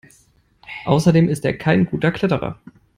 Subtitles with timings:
[0.85, 2.59] Außerdem ist er kein guter Kletterer.